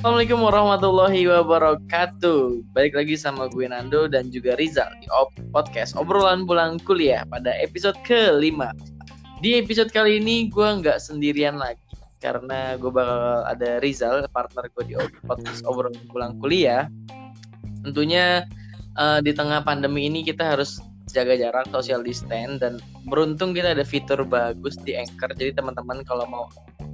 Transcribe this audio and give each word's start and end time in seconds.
Assalamualaikum 0.00 0.40
warahmatullahi 0.40 1.28
wabarakatuh. 1.28 2.72
Balik 2.72 2.96
lagi 2.96 3.20
sama 3.20 3.52
gue 3.52 3.68
Nando 3.68 4.08
dan 4.08 4.32
juga 4.32 4.56
Rizal 4.56 4.88
di 4.96 5.04
Op 5.12 5.28
podcast 5.52 5.92
obrolan 5.92 6.48
pulang 6.48 6.80
kuliah 6.88 7.20
pada 7.28 7.52
episode 7.60 8.00
kelima. 8.08 8.72
Di 9.44 9.60
episode 9.60 9.92
kali 9.92 10.16
ini 10.16 10.48
gue 10.48 10.64
nggak 10.64 10.96
sendirian 11.04 11.60
lagi 11.60 11.84
karena 12.16 12.80
gue 12.80 12.88
bakal 12.88 13.44
ada 13.44 13.76
Rizal 13.84 14.24
partner 14.32 14.72
gue 14.72 14.84
di 14.88 14.96
podcast 15.28 15.60
obrolan 15.68 15.92
pulang 16.08 16.32
kuliah. 16.40 16.88
Tentunya 17.84 18.48
uh, 18.96 19.20
di 19.20 19.36
tengah 19.36 19.60
pandemi 19.60 20.08
ini 20.08 20.24
kita 20.24 20.56
harus 20.56 20.80
jaga 21.12 21.36
jarak 21.36 21.68
social 21.76 22.00
distance 22.00 22.56
dan 22.56 22.80
beruntung 23.04 23.52
kita 23.52 23.76
ada 23.76 23.84
fitur 23.84 24.24
bagus 24.24 24.80
di 24.80 24.96
Anchor 24.96 25.28
jadi 25.36 25.60
teman-teman 25.60 26.00
kalau 26.08 26.24
mau 26.24 26.48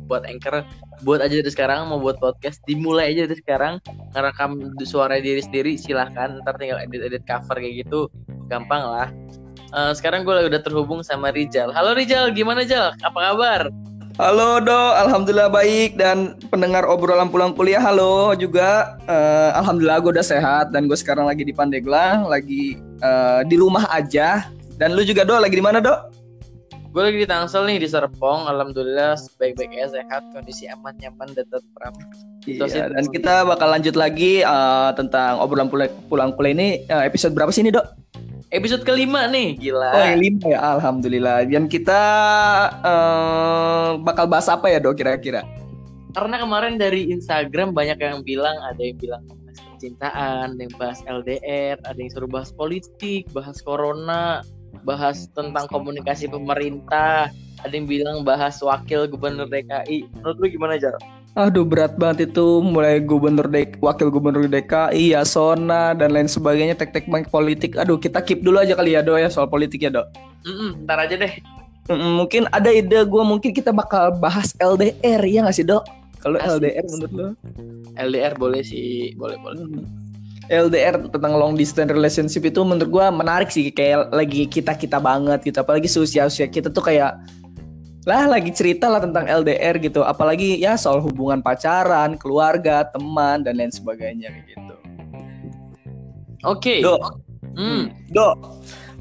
buat 0.07 0.23
Anchor 0.25 0.63
buat 1.05 1.21
aja 1.21 1.43
dari 1.43 1.53
sekarang 1.53 1.91
mau 1.91 2.01
buat 2.01 2.17
podcast 2.23 2.63
dimulai 2.65 3.13
aja 3.13 3.29
dari 3.29 3.39
sekarang 3.43 3.83
ngerekam 4.15 4.73
suara 4.87 5.21
diri 5.21 5.43
sendiri 5.43 5.77
silahkan 5.77 6.41
ntar 6.47 6.57
tinggal 6.57 6.81
edit-edit 6.81 7.27
cover 7.29 7.59
kayak 7.59 7.85
gitu 7.85 8.09
gampang 8.49 8.83
lah 8.87 9.09
uh, 9.75 9.93
sekarang 9.93 10.25
gue 10.25 10.49
udah 10.49 10.61
terhubung 10.63 11.05
sama 11.05 11.35
Rizal 11.35 11.75
halo 11.75 11.93
Rizal 11.93 12.33
gimana 12.33 12.65
Jal 12.65 12.95
apa 13.03 13.19
kabar 13.19 13.63
Halo 14.17 14.65
Do, 14.65 14.97
Alhamdulillah 14.97 15.53
baik 15.53 16.01
dan 16.01 16.41
pendengar 16.49 16.89
obrolan 16.89 17.29
pulang 17.29 17.53
kuliah 17.53 17.85
halo 17.85 18.33
juga. 18.33 18.97
Uh, 19.05 19.53
Alhamdulillah 19.61 20.01
gue 20.01 20.17
udah 20.17 20.25
sehat 20.25 20.73
dan 20.73 20.89
gue 20.89 20.97
sekarang 20.97 21.29
lagi 21.29 21.45
di 21.45 21.53
Pandeglang, 21.53 22.25
lagi 22.25 22.81
uh, 23.05 23.45
di 23.45 23.61
rumah 23.61 23.85
aja. 23.93 24.49
Dan 24.81 24.97
lu 24.97 25.05
juga 25.05 25.29
Do, 25.29 25.37
lagi 25.37 25.61
di 25.61 25.61
mana 25.61 25.85
Do? 25.85 25.93
Gue 26.97 27.13
lagi 27.13 27.21
di 27.21 27.29
Tangsel 27.29 27.69
nih 27.69 27.77
di 27.77 27.93
Serpong, 27.93 28.49
Alhamdulillah 28.49 29.21
baik-baik 29.37 29.69
ya 29.69 29.85
sehat, 29.85 30.33
kondisi 30.33 30.65
aman, 30.65 30.97
nyaman 30.97 31.29
dan 31.37 31.45
tentram. 31.53 31.93
Iya, 32.49 32.89
dan 32.89 33.05
kita 33.13 33.45
bakal 33.45 33.69
lanjut 33.69 34.01
lagi 34.01 34.41
uh, 34.41 34.97
tentang 34.97 35.37
obrolan 35.37 35.69
pulang, 35.69 35.93
pulang 36.09 36.33
kuliah 36.33 36.57
ini 36.57 36.69
uh, 36.89 37.05
episode 37.05 37.37
berapa 37.37 37.53
sih 37.53 37.61
ini 37.61 37.77
Dok? 37.77 37.85
episode 38.49 38.81
kelima 38.89 39.29
nih, 39.29 39.61
gila. 39.61 39.93
Oh, 39.93 40.01
yang 40.09 40.25
lima 40.25 40.45
ya, 40.49 40.61
alhamdulillah. 40.81 41.45
Dan 41.45 41.69
kita 41.69 42.03
uh, 42.81 44.01
bakal 44.01 44.25
bahas 44.25 44.49
apa 44.49 44.73
ya, 44.73 44.81
Dok, 44.81 44.97
kira-kira? 44.97 45.45
Karena 46.17 46.41
kemarin 46.41 46.81
dari 46.81 47.13
Instagram 47.13 47.77
banyak 47.77 48.01
yang 48.01 48.25
bilang, 48.25 48.57
ada 48.65 48.81
yang 48.81 48.97
bilang 48.97 49.21
bahas 49.29 49.61
percintaan, 49.69 50.57
ada 50.57 50.63
yang 50.65 50.75
bahas 50.81 51.05
LDR, 51.05 51.77
ada 51.85 51.99
yang 52.01 52.09
suruh 52.09 52.31
bahas 52.33 52.57
politik, 52.57 53.29
bahas 53.37 53.61
corona, 53.61 54.41
bahas 54.87 55.27
tentang 55.35 55.67
komunikasi 55.69 56.31
pemerintah, 56.31 57.33
ada 57.63 57.73
yang 57.75 57.89
bilang 57.91 58.17
bahas 58.23 58.63
wakil 58.63 59.11
gubernur 59.11 59.51
DKI. 59.51 60.07
Menurut 60.21 60.37
lu 60.39 60.47
gimana, 60.53 60.79
Jar? 60.79 60.95
Aduh 61.37 61.69
berat 61.69 62.01
banget 62.01 62.33
itu 62.33 62.65
mulai 62.65 62.97
gubernur 62.97 63.45
dek 63.45 63.77
wakil 63.85 64.09
gubernur 64.09 64.49
DKI, 64.49 65.13
ya 65.13 65.21
Sona 65.21 65.93
dan 65.93 66.17
lain 66.17 66.33
sebagainya 66.33 66.73
tek-tek 66.73 67.05
bank 67.13 67.29
politik. 67.29 67.77
Aduh 67.77 68.01
kita 68.01 68.25
keep 68.25 68.41
dulu 68.41 68.57
aja 68.57 68.73
kali 68.73 68.97
ya 68.97 69.05
do 69.05 69.21
ya 69.21 69.29
soal 69.29 69.45
politik 69.45 69.85
ya 69.85 69.93
do. 69.93 70.01
Mm 70.49 70.57
-mm, 70.57 70.71
ntar 70.89 70.97
aja 70.97 71.13
deh. 71.13 71.37
Mm 71.93 71.97
-mm, 72.01 72.11
mungkin 72.25 72.43
ada 72.57 72.73
ide 72.73 73.05
gue 73.05 73.23
mungkin 73.29 73.53
kita 73.53 73.69
bakal 73.69 74.17
bahas 74.17 74.57
LDR 74.65 75.21
ya 75.29 75.45
nggak 75.45 75.57
sih 75.61 75.69
do? 75.69 75.85
Kalau 76.25 76.41
LDR 76.41 76.89
menurut 76.89 77.13
lo? 77.13 77.29
LDR 78.01 78.33
boleh 78.41 78.65
sih, 78.65 79.13
boleh 79.21 79.37
boleh. 79.37 79.61
Mm. 79.61 80.06
LDR 80.47 81.11
tentang 81.11 81.35
long 81.35 81.59
distance 81.59 81.91
relationship 81.91 82.47
itu 82.47 82.61
menurut 82.63 82.91
gue 82.91 83.07
menarik 83.11 83.51
sih 83.51 83.71
kayak 83.75 84.15
lagi 84.15 84.47
kita 84.47 84.79
kita 84.79 85.03
banget 85.03 85.43
gitu. 85.43 85.59
Apalagi 85.63 85.91
usia 85.99 86.27
usia 86.27 86.47
kita 86.47 86.71
tuh 86.71 86.83
kayak 86.87 87.19
lah 88.07 88.31
lagi 88.31 88.55
cerita 88.55 88.87
lah 88.87 89.03
tentang 89.03 89.27
LDR 89.27 89.83
gitu. 89.83 90.07
Apalagi 90.07 90.63
ya 90.63 90.79
soal 90.79 91.03
hubungan 91.03 91.43
pacaran 91.43 92.15
keluarga 92.15 92.87
teman 92.95 93.43
dan 93.43 93.59
lain 93.59 93.75
sebagainya 93.75 94.31
gitu. 94.47 94.75
Oke. 96.47 96.79
Okay. 96.79 96.87
do. 96.87 96.95
Hmm. 97.59 97.91
do. 98.15 98.29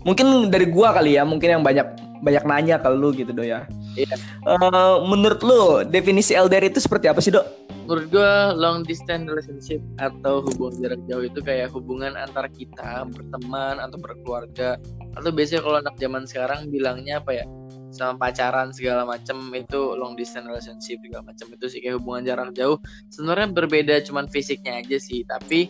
Mungkin 0.05 0.49
dari 0.49 0.65
gua 0.69 0.93
kali 0.97 1.17
ya 1.17 1.25
mungkin 1.25 1.61
yang 1.61 1.63
banyak 1.65 1.85
banyak 2.25 2.43
nanya 2.49 2.81
ke 2.81 2.89
lu 2.89 3.13
gitu 3.13 3.29
do 3.29 3.45
ya. 3.45 3.69
Yeah. 3.93 4.17
uh, 4.43 5.05
menurut 5.07 5.39
lu 5.45 5.85
definisi 5.87 6.35
LDR 6.35 6.67
itu 6.67 6.83
seperti 6.83 7.07
apa 7.07 7.21
sih 7.21 7.31
do 7.31 7.64
menurut 7.85 8.09
gue 8.09 8.33
long 8.57 8.81
distance 8.81 9.29
relationship 9.29 9.77
atau 10.01 10.41
hubungan 10.41 10.73
jarak 10.81 11.01
jauh 11.05 11.25
itu 11.29 11.39
kayak 11.45 11.69
hubungan 11.69 12.17
antara 12.17 12.49
kita 12.49 13.05
berteman 13.13 13.77
atau 13.77 13.97
berkeluarga. 14.01 14.81
Atau 15.13 15.29
biasanya 15.29 15.61
kalau 15.61 15.77
anak 15.79 15.95
zaman 16.01 16.25
sekarang 16.25 16.73
bilangnya 16.73 17.21
apa 17.21 17.31
ya? 17.37 17.45
Sama 17.93 18.17
pacaran 18.19 18.73
segala 18.73 19.05
macam 19.05 19.37
itu 19.53 19.95
long 19.95 20.17
distance 20.17 20.49
relationship 20.49 20.97
segala 21.05 21.31
macam 21.31 21.47
itu 21.53 21.65
sih 21.69 21.79
kayak 21.79 22.01
hubungan 22.01 22.25
jarak 22.25 22.49
jauh. 22.57 22.81
Sebenarnya 23.13 23.53
berbeda 23.53 23.95
cuman 24.03 24.25
fisiknya 24.33 24.81
aja 24.81 24.97
sih. 24.97 25.21
Tapi 25.23 25.69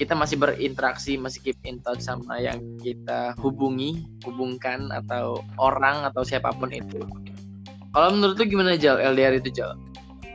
kita 0.00 0.16
masih 0.16 0.40
berinteraksi 0.40 1.20
masih 1.20 1.44
keep 1.44 1.60
in 1.68 1.78
touch 1.84 2.00
sama 2.00 2.40
yang 2.40 2.58
kita 2.80 3.36
hubungi 3.38 4.08
hubungkan 4.24 4.88
atau 4.88 5.44
orang 5.60 6.08
atau 6.08 6.24
siapa 6.24 6.48
pun 6.56 6.72
itu. 6.72 7.04
Kalau 7.92 8.08
menurut 8.16 8.40
lu 8.40 8.44
gimana 8.48 8.72
Jal? 8.80 8.96
LDR 8.96 9.36
itu 9.36 9.52
Jal 9.52 9.76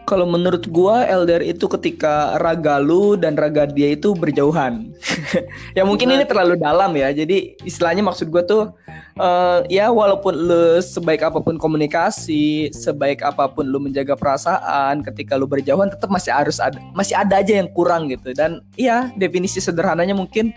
kalau 0.07 0.23
menurut 0.23 0.63
gua 0.71 1.03
LDR 1.03 1.43
itu 1.43 1.67
ketika 1.67 2.39
raga 2.39 2.79
lu 2.79 3.19
dan 3.19 3.35
raga 3.35 3.67
dia 3.67 3.91
itu 3.91 4.15
berjauhan. 4.15 4.95
ya 5.77 5.83
mungkin 5.83 6.15
ini 6.15 6.23
terlalu 6.23 6.55
dalam 6.55 6.95
ya. 6.95 7.11
Jadi 7.11 7.59
istilahnya 7.67 8.07
maksud 8.07 8.31
gua 8.31 8.47
tuh 8.47 8.71
uh, 9.19 9.67
ya 9.67 9.91
walaupun 9.91 10.31
lu 10.31 10.79
sebaik 10.79 11.27
apa 11.27 11.43
pun 11.43 11.59
komunikasi, 11.59 12.71
sebaik 12.71 13.19
apa 13.19 13.51
pun 13.51 13.67
lu 13.67 13.83
menjaga 13.83 14.15
perasaan, 14.15 15.03
ketika 15.03 15.35
lu 15.35 15.43
berjauhan 15.43 15.91
tetap 15.91 16.07
masih 16.07 16.31
harus 16.31 16.63
ada 16.63 16.79
masih 16.95 17.19
ada 17.19 17.43
aja 17.43 17.59
yang 17.59 17.67
kurang 17.75 18.07
gitu. 18.07 18.31
Dan 18.31 18.63
iya, 18.79 19.11
definisi 19.19 19.59
sederhananya 19.59 20.15
mungkin 20.15 20.55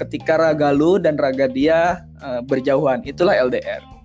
ketika 0.00 0.40
raga 0.40 0.72
lu 0.72 0.96
dan 0.96 1.20
raga 1.20 1.46
dia 1.52 2.00
uh, 2.24 2.40
berjauhan, 2.40 3.04
itulah 3.04 3.36
LDR. 3.36 3.95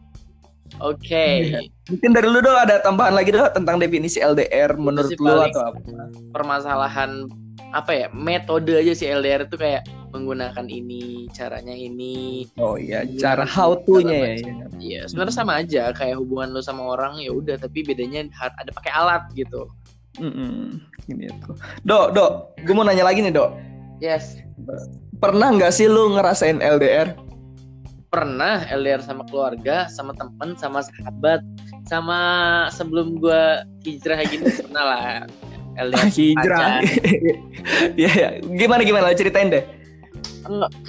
Oke. 0.82 1.06
Okay. 1.06 1.34
Iya. 1.48 1.60
Mungkin 1.92 2.10
dari 2.16 2.28
lu 2.28 2.40
dong 2.42 2.58
ada 2.58 2.82
tambahan 2.82 3.14
lagi 3.14 3.30
dong 3.34 3.48
tentang 3.54 3.78
definisi 3.78 4.18
LDR 4.18 4.74
menurut 4.76 5.14
lu 5.22 5.36
atau 5.38 5.72
apa? 5.74 5.80
Permasalahan 6.34 7.30
apa 7.72 7.92
ya 7.96 8.08
metode 8.12 8.76
aja 8.76 8.92
sih 8.92 9.08
LDR 9.08 9.48
itu 9.48 9.56
kayak 9.56 9.88
menggunakan 10.12 10.68
ini 10.68 11.32
caranya 11.32 11.72
ini 11.72 12.44
oh 12.60 12.76
iya 12.76 13.08
cara 13.16 13.48
how 13.48 13.80
to 13.88 14.04
nya 14.04 14.36
ya 14.36 14.68
iya 14.78 15.02
sebenarnya 15.08 15.36
sama 15.36 15.64
aja 15.64 15.96
kayak 15.96 16.20
hubungan 16.20 16.52
lu 16.52 16.60
sama 16.60 16.84
orang 16.84 17.16
ya 17.24 17.32
udah 17.32 17.56
tapi 17.56 17.88
bedanya 17.88 18.28
ada 18.60 18.72
pakai 18.76 18.92
alat 18.92 19.24
gitu 19.40 19.72
mm 20.20 20.32
-mm. 20.32 20.64
ini 21.16 21.32
tuh 21.48 21.56
dok 21.88 22.12
dok 22.12 22.32
gue 22.60 22.76
mau 22.76 22.84
nanya 22.84 23.08
lagi 23.08 23.24
nih 23.24 23.32
dok 23.32 23.56
yes 24.04 24.44
pernah 25.24 25.56
nggak 25.56 25.72
sih 25.72 25.88
lu 25.88 26.12
ngerasain 26.12 26.60
LDR 26.60 27.16
pernah 28.12 28.68
LDR 28.68 29.00
sama 29.00 29.24
keluarga, 29.24 29.88
sama 29.88 30.12
temen, 30.12 30.60
sama 30.60 30.84
sahabat, 30.84 31.40
sama 31.88 32.20
sebelum 32.68 33.16
gue 33.24 33.44
hijrah 33.88 34.20
gini 34.28 34.52
pernah 34.68 34.84
lah 34.84 35.04
LDR. 35.80 36.12
hijrah. 36.12 36.84
Iya, 37.96 38.12
ya. 38.12 38.30
gimana 38.44 38.84
gimana 38.84 39.16
ceritain 39.16 39.48
deh. 39.48 39.64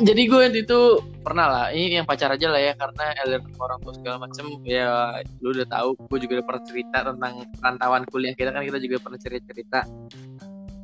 Jadi 0.03 0.23
gue 0.27 0.43
itu 0.51 0.81
pernah 1.23 1.47
lah, 1.47 1.67
ini 1.71 2.03
yang 2.03 2.09
pacar 2.09 2.35
aja 2.35 2.51
lah 2.51 2.59
ya 2.59 2.75
karena 2.75 3.15
LDR 3.23 3.43
sama 3.47 3.63
orang 3.71 3.79
tua 3.87 3.95
segala 3.95 4.17
macem 4.27 4.45
ya 4.67 5.23
lu 5.39 5.55
udah 5.55 5.69
tahu, 5.71 5.95
gue 6.11 6.19
juga 6.27 6.43
udah 6.43 6.47
pernah 6.51 6.65
cerita 6.67 6.99
tentang 7.07 7.35
rantauan 7.63 8.03
kuliah 8.11 8.35
kita 8.35 8.51
kan 8.51 8.67
kita 8.67 8.83
juga 8.83 8.99
pernah 8.99 9.21
cerita 9.23 9.47
cerita. 9.55 9.81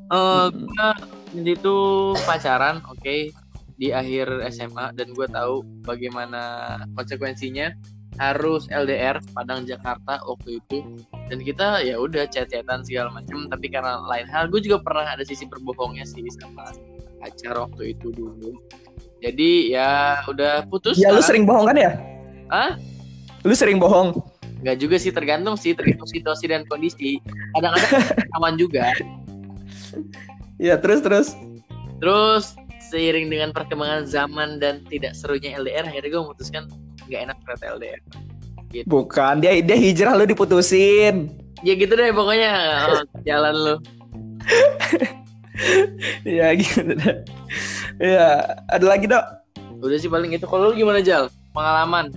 Uh, 0.08 0.48
hmm. 0.54 1.42
gue 1.42 1.52
itu 1.58 1.76
pacaran, 2.22 2.78
oke, 2.86 3.02
okay 3.02 3.34
di 3.78 3.94
akhir 3.94 4.26
SMA 4.50 4.92
dan 4.98 5.14
gue 5.14 5.26
tahu 5.30 5.62
bagaimana 5.86 6.76
konsekuensinya. 6.98 7.72
Harus 8.18 8.66
LDR 8.74 9.22
Padang 9.30 9.62
Jakarta 9.62 10.18
waktu 10.26 10.58
itu. 10.58 10.82
Dan 11.30 11.38
kita 11.38 11.86
ya 11.86 12.02
udah 12.02 12.26
chat-chatan 12.26 12.82
segala 12.82 13.14
macam 13.14 13.46
tapi 13.46 13.70
karena 13.70 14.02
lain 14.10 14.26
hal 14.26 14.50
gue 14.50 14.58
juga 14.58 14.82
pernah 14.82 15.14
ada 15.14 15.22
sisi 15.22 15.46
berbohongnya 15.46 16.02
sih 16.02 16.26
sama 16.34 16.74
pacar 17.22 17.54
waktu 17.54 17.94
itu 17.94 18.10
dulu. 18.10 18.58
Jadi 19.22 19.70
ya 19.70 20.18
udah 20.26 20.66
putus 20.66 20.98
ya 20.98 21.14
lu 21.14 21.22
sering 21.22 21.46
bohong 21.46 21.70
kan 21.70 21.78
ya? 21.78 21.92
Ah 22.50 22.74
lu 23.46 23.54
sering 23.54 23.78
bohong? 23.78 24.18
Gak 24.66 24.82
juga 24.82 24.98
sih 24.98 25.14
tergantung 25.14 25.54
sih 25.54 25.78
tergantung 25.78 26.10
situasi 26.10 26.50
dan 26.50 26.66
kondisi. 26.66 27.22
Kadang-kadang 27.54 28.02
aman 28.42 28.58
juga. 28.58 28.90
Ya 30.58 30.74
terus 30.74 31.06
terus. 31.06 31.38
Terus 32.02 32.58
seiring 32.88 33.28
dengan 33.28 33.52
perkembangan 33.52 34.08
zaman 34.08 34.58
dan 34.58 34.82
tidak 34.88 35.12
serunya 35.12 35.54
LDR 35.56 35.84
akhirnya 35.86 36.10
gue 36.10 36.22
memutuskan 36.24 36.64
nggak 37.08 37.20
enak 37.28 37.36
ternyata 37.44 37.64
LDR 37.76 38.00
gitu. 38.72 38.84
bukan 38.88 39.40
dia 39.40 39.60
dia 39.64 39.76
hijrah 39.76 40.12
lu 40.16 40.24
diputusin. 40.28 41.32
Ya 41.66 41.74
gitu 41.74 41.90
deh 41.98 42.14
pokoknya 42.14 42.52
oh, 42.90 43.02
jalan 43.24 43.54
lu. 43.54 43.76
Ya 46.22 46.54
gitu 46.54 46.94
deh. 46.94 47.26
Ya 47.98 48.46
ada 48.70 48.86
lagi 48.86 49.10
dok? 49.10 49.26
Udah 49.82 49.98
sih 49.98 50.06
paling 50.06 50.30
itu. 50.30 50.46
Kalau 50.46 50.70
lu 50.70 50.78
gimana 50.78 51.02
Jal? 51.02 51.26
Pengalaman 51.50 52.14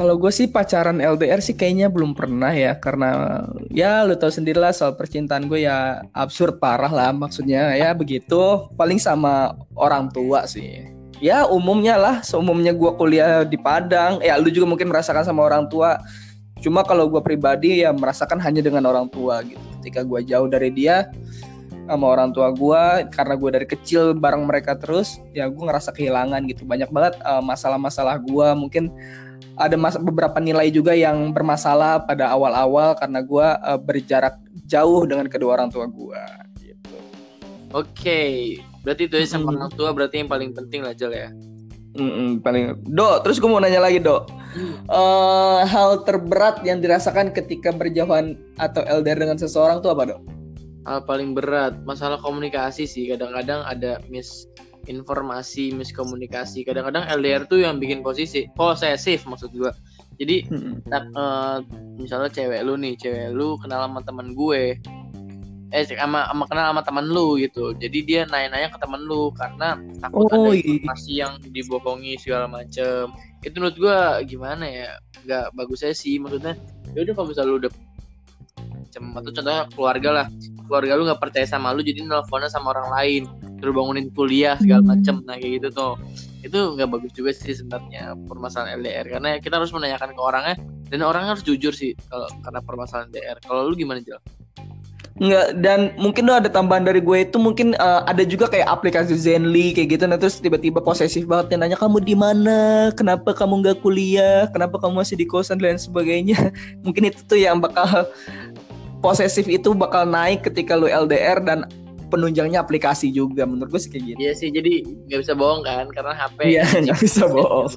Kalau 0.00 0.16
gue 0.16 0.32
sih 0.32 0.48
pacaran 0.48 0.96
LDR 0.96 1.44
sih 1.44 1.52
kayaknya 1.52 1.92
belum 1.92 2.16
pernah 2.16 2.48
ya 2.56 2.72
karena 2.80 3.44
ya 3.68 4.00
lu 4.00 4.16
tahu 4.16 4.32
sendirilah 4.32 4.72
soal 4.72 4.96
percintaan 4.96 5.44
gue 5.44 5.68
ya 5.68 6.00
absurd 6.16 6.56
parah 6.56 6.88
lah 6.88 7.12
maksudnya. 7.12 7.76
Ya 7.76 7.92
begitu 7.92 8.64
paling 8.80 8.96
sama 8.96 9.60
orang 9.76 10.08
tua 10.08 10.48
sih. 10.48 10.88
Ya 11.20 11.44
umumnya 11.44 12.00
lah 12.00 12.24
seumumnya 12.24 12.72
gue 12.72 12.96
kuliah 12.96 13.44
di 13.44 13.60
Padang. 13.60 14.24
Ya 14.24 14.40
lu 14.40 14.48
juga 14.48 14.72
mungkin 14.72 14.88
merasakan 14.88 15.20
sama 15.20 15.44
orang 15.44 15.68
tua. 15.68 16.00
Cuma 16.64 16.80
kalau 16.80 17.04
gue 17.04 17.20
pribadi 17.20 17.84
ya 17.84 17.92
merasakan 17.92 18.40
hanya 18.40 18.64
dengan 18.64 18.88
orang 18.88 19.04
tua 19.12 19.44
gitu. 19.44 19.60
Ketika 19.84 20.00
gue 20.00 20.24
jauh 20.24 20.48
dari 20.48 20.72
dia 20.72 21.12
sama 21.84 22.08
orang 22.08 22.32
tua 22.32 22.48
gue 22.56 23.04
karena 23.12 23.36
gue 23.36 23.50
dari 23.52 23.66
kecil 23.68 24.16
bareng 24.16 24.48
mereka 24.48 24.80
terus 24.80 25.20
ya 25.36 25.44
gue 25.44 25.60
ngerasa 25.60 25.92
kehilangan 25.92 26.40
gitu. 26.48 26.64
Banyak 26.64 26.88
banget 26.88 27.20
uh, 27.20 27.44
masalah-masalah 27.44 28.16
gue 28.16 28.48
mungkin 28.56 28.88
ada 29.60 29.76
mas 29.76 29.94
beberapa 30.00 30.40
nilai 30.40 30.72
juga 30.72 30.96
yang 30.96 31.36
bermasalah 31.36 32.08
pada 32.08 32.32
awal-awal 32.32 32.96
karena 32.96 33.20
gue 33.20 33.48
uh, 33.60 33.76
berjarak 33.76 34.40
jauh 34.64 35.04
dengan 35.04 35.28
kedua 35.28 35.60
orang 35.60 35.68
tua 35.68 35.84
gue 35.84 36.22
gitu. 36.64 36.96
Oke, 37.76 37.92
okay. 37.92 38.34
berarti 38.80 39.06
itu 39.06 39.14
ya 39.20 39.26
sama 39.28 39.52
orang 39.52 39.70
tua 39.76 39.92
berarti 39.92 40.24
yang 40.24 40.30
paling 40.32 40.56
penting 40.56 40.80
lah 40.80 40.96
Jel 40.96 41.12
ya. 41.12 41.28
Mm 41.90 42.10
-mm, 42.10 42.28
paling 42.40 42.86
do 42.86 43.18
terus 43.26 43.42
gue 43.42 43.50
mau 43.50 43.58
nanya 43.58 43.82
lagi 43.82 43.98
do 43.98 44.22
hmm. 44.54 44.86
uh, 44.86 45.66
hal 45.66 46.06
terberat 46.06 46.62
yang 46.62 46.78
dirasakan 46.78 47.34
ketika 47.34 47.74
berjauhan 47.74 48.38
atau 48.62 48.86
LDR 48.86 49.18
dengan 49.26 49.34
seseorang 49.36 49.82
tuh 49.82 49.90
apa 49.92 50.14
do? 50.14 50.16
Hal 50.86 51.04
paling 51.04 51.34
berat 51.36 51.82
masalah 51.84 52.16
komunikasi 52.22 52.86
sih 52.86 53.10
kadang-kadang 53.10 53.66
ada 53.66 53.98
miss 54.06 54.46
informasi 54.88 55.76
miskomunikasi. 55.76 56.64
Kadang-kadang 56.64 57.08
LDR 57.10 57.44
tuh 57.44 57.60
yang 57.64 57.76
bikin 57.76 58.00
posisi 58.00 58.48
posesif 58.56 59.28
maksud 59.28 59.52
gue 59.52 59.72
jadi 60.20 60.44
hmm. 60.44 60.84
uh, 61.16 61.64
misalnya 61.96 62.28
cewek 62.28 62.60
lu 62.60 62.76
nih 62.76 62.92
cewek 63.00 63.32
lu 63.32 63.56
kenal 63.56 63.88
sama 63.88 64.04
teman 64.04 64.36
gue 64.36 64.76
eh 65.70 65.86
sama, 65.86 66.28
sama 66.28 66.44
kenal 66.50 66.74
sama 66.74 66.82
teman 66.82 67.06
lu 67.06 67.38
gitu. 67.38 67.70
Jadi 67.78 68.02
dia 68.02 68.20
nanya-nanya 68.26 68.74
ke 68.74 68.78
teman 68.82 69.06
lu 69.06 69.30
karena 69.38 69.78
takut 70.02 70.26
oh, 70.26 70.50
ada 70.50 70.50
iya. 70.50 70.66
informasi 70.66 71.12
yang 71.14 71.32
dibohongi 71.54 72.18
segala 72.18 72.50
macem. 72.50 73.14
Itu 73.46 73.62
menurut 73.62 73.78
gue 73.78 73.98
gimana 74.26 74.66
ya? 74.66 74.98
Nggak 75.24 75.54
bagus 75.54 75.86
sih 75.94 76.18
maksudnya. 76.18 76.58
Ya 76.90 77.06
udah 77.06 77.14
kalau 77.14 77.30
misalnya 77.30 77.50
lu 77.54 77.58
udah 77.62 77.72
macam 78.66 79.02
atau 79.14 79.30
contohnya 79.30 79.62
keluarga 79.70 80.10
lah. 80.10 80.26
Keluarga 80.66 80.92
lu 80.98 81.02
nggak 81.06 81.22
percaya 81.22 81.46
sama 81.46 81.70
lu 81.70 81.86
jadi 81.86 82.02
nelfonnya 82.02 82.50
sama 82.50 82.74
orang 82.74 82.90
lain 82.90 83.22
terus 83.60 83.76
bangunin 83.76 84.08
kuliah 84.10 84.56
segala 84.58 84.82
hmm. 84.82 84.90
macem. 84.90 85.14
Nah 85.28 85.36
kayak 85.36 85.52
gitu 85.60 85.68
tuh. 85.70 85.92
Itu 86.40 86.72
nggak 86.74 86.88
bagus 86.88 87.12
juga 87.12 87.30
sih 87.36 87.52
sebenarnya 87.52 88.16
permasalahan 88.24 88.80
LDR 88.80 89.06
karena 89.12 89.28
kita 89.38 89.60
harus 89.60 89.70
menanyakan 89.70 90.16
ke 90.16 90.20
orangnya. 90.20 90.56
Dan 90.90 91.06
orang 91.06 91.30
harus 91.30 91.46
jujur 91.46 91.70
sih 91.70 91.94
kalau 92.10 92.26
karena 92.42 92.60
permasalahan 92.64 93.12
LDR 93.12 93.36
kalau 93.44 93.70
lu 93.70 93.78
gimana 93.78 94.02
Jel? 94.02 94.18
Enggak 95.20 95.52
dan 95.60 95.92
mungkin 96.00 96.24
lo 96.24 96.32
ada 96.32 96.48
tambahan 96.48 96.80
dari 96.80 97.04
gue 97.04 97.28
itu 97.28 97.36
mungkin 97.36 97.76
uh, 97.76 98.08
ada 98.08 98.24
juga 98.24 98.48
kayak 98.48 98.64
aplikasi 98.72 99.12
Zenly 99.20 99.76
kayak 99.76 100.00
gitu. 100.00 100.04
Nah 100.08 100.16
terus 100.16 100.40
tiba-tiba 100.40 100.80
posesif 100.80 101.28
banget 101.28 101.52
dan 101.52 101.60
nanya 101.60 101.76
kamu 101.76 102.00
di 102.00 102.16
mana? 102.16 102.88
Kenapa 102.96 103.36
kamu 103.36 103.60
nggak 103.60 103.84
kuliah? 103.84 104.48
Kenapa 104.48 104.80
kamu 104.80 105.04
masih 105.04 105.20
di 105.20 105.28
kosan? 105.28 105.60
dan 105.60 105.76
lain 105.76 105.80
sebagainya. 105.82 106.40
Mungkin 106.88 107.12
itu 107.12 107.20
tuh 107.28 107.36
yang 107.36 107.60
bakal 107.60 108.08
posesif 109.04 109.44
itu 109.44 109.76
bakal 109.76 110.08
naik 110.08 110.40
ketika 110.40 110.72
lu 110.72 110.88
LDR 110.88 111.36
dan 111.44 111.68
penunjangnya 112.10 112.58
aplikasi 112.60 113.14
juga 113.14 113.46
menurut 113.46 113.70
gue 113.70 113.80
sih 113.80 113.90
kayak 113.94 114.04
gitu. 114.14 114.18
Iya 114.18 114.32
sih 114.34 114.48
jadi 114.50 114.82
nggak 114.82 115.20
bisa 115.22 115.32
bohong 115.38 115.62
kan 115.62 115.86
karena 115.94 116.12
HP. 116.18 116.38
Iya 116.50 116.64
nggak 116.90 117.00
bisa 117.00 117.24
bohong. 117.30 117.70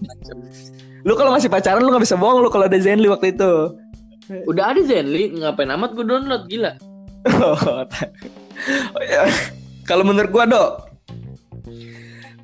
lu 1.04 1.14
kalau 1.20 1.36
masih 1.36 1.52
pacaran 1.52 1.84
lu 1.84 1.92
nggak 1.92 2.06
bisa 2.08 2.18
bohong 2.18 2.42
lu 2.42 2.50
kalau 2.50 2.66
ada 2.66 2.80
Zenly 2.82 3.08
waktu 3.08 3.38
itu. 3.38 3.54
Udah 4.50 4.74
ada 4.74 4.82
Zenly 4.82 5.36
ngapain 5.38 5.70
amat 5.70 5.94
gue 5.94 6.06
download 6.08 6.50
gila. 6.50 6.74
oh, 7.30 7.86
ya. 9.14 9.30
Kalau 9.84 10.08
menurut 10.08 10.32
gue 10.32 10.44
dok, 10.48 10.94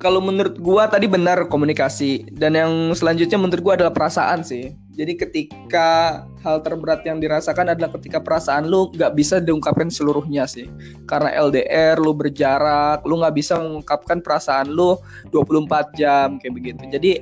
kalau 0.00 0.24
menurut 0.24 0.56
gua 0.56 0.88
tadi 0.88 1.04
benar 1.04 1.44
komunikasi 1.52 2.32
dan 2.32 2.56
yang 2.56 2.72
selanjutnya 2.96 3.36
menurut 3.36 3.60
gua 3.60 3.74
adalah 3.76 3.92
perasaan 3.92 4.40
sih. 4.40 4.72
Jadi 5.00 5.16
ketika 5.16 6.20
hal 6.44 6.60
terberat 6.60 7.00
yang 7.08 7.24
dirasakan 7.24 7.72
adalah 7.72 7.88
ketika 7.96 8.20
perasaan 8.20 8.68
lu 8.68 8.92
nggak 8.92 9.16
bisa 9.16 9.40
diungkapkan 9.40 9.88
seluruhnya 9.88 10.44
sih. 10.44 10.68
Karena 11.08 11.32
LDR, 11.40 11.96
lu 11.96 12.12
berjarak, 12.12 13.00
lu 13.08 13.16
nggak 13.24 13.32
bisa 13.32 13.56
mengungkapkan 13.56 14.20
perasaan 14.20 14.68
lu 14.68 15.00
24 15.32 15.96
jam 15.96 16.36
kayak 16.36 16.52
begitu. 16.52 16.84
Jadi 16.84 17.12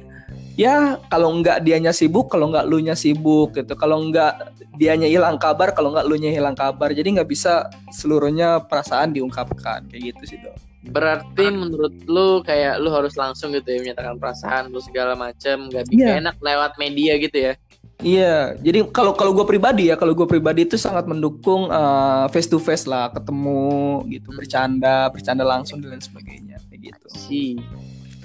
ya 0.59 0.99
kalau 1.07 1.39
nggak 1.39 1.63
dianya 1.63 1.95
sibuk, 1.95 2.27
kalau 2.27 2.51
nggak 2.51 2.67
lu 2.67 2.83
nya 2.83 2.99
sibuk 2.99 3.55
gitu. 3.55 3.79
Kalau 3.79 4.03
nggak 4.11 4.59
dianya 4.75 5.07
hilang 5.07 5.39
kabar, 5.39 5.71
kalau 5.71 5.95
nggak 5.95 6.11
lu 6.11 6.19
nya 6.19 6.35
hilang 6.35 6.59
kabar. 6.59 6.91
Jadi 6.91 7.15
nggak 7.15 7.31
bisa 7.31 7.71
seluruhnya 7.95 8.67
perasaan 8.67 9.15
diungkapkan 9.15 9.87
kayak 9.87 10.19
gitu 10.19 10.35
sih 10.35 10.39
dong. 10.43 10.68
Berarti 10.87 11.51
menurut 11.51 11.95
lu 12.07 12.41
kayak 12.47 12.79
lu 12.79 12.95
harus 12.95 13.19
langsung 13.19 13.51
gitu 13.51 13.67
ya 13.67 13.79
menyatakan 13.83 14.15
perasaan 14.17 14.71
lu 14.71 14.79
segala 14.79 15.19
macam, 15.19 15.67
nggak 15.67 15.91
bisa 15.91 16.07
yeah. 16.07 16.21
enak 16.23 16.39
lewat 16.39 16.79
media 16.79 17.19
gitu 17.19 17.39
ya? 17.51 17.55
Iya, 17.99 18.55
jadi 18.63 18.87
kalau 18.95 19.11
kalau 19.19 19.35
gue 19.35 19.43
pribadi 19.43 19.91
ya, 19.91 19.99
kalau 19.99 20.15
gue 20.15 20.23
pribadi 20.23 20.63
itu 20.63 20.79
sangat 20.79 21.11
mendukung 21.11 21.67
uh, 21.67 22.31
face 22.31 22.47
to 22.47 22.63
face 22.63 22.87
lah, 22.87 23.11
ketemu 23.11 24.07
gitu, 24.07 24.31
bercanda, 24.39 25.11
bercanda 25.11 25.43
langsung 25.43 25.83
dan 25.83 25.99
lain 25.99 26.03
sebagainya, 26.07 26.63
kayak 26.71 26.95
gitu. 26.95 27.07
Si. 27.19 27.45